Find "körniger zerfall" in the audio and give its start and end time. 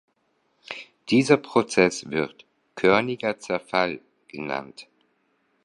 2.73-4.01